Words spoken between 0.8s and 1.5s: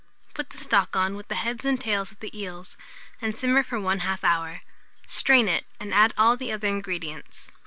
on with the